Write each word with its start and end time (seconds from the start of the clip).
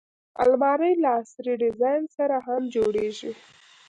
الماري 0.43 0.91
له 1.03 1.09
عصري 1.19 1.53
ډیزاین 1.63 2.03
سره 2.17 2.35
هم 2.47 2.61
جوړیږي 2.75 3.31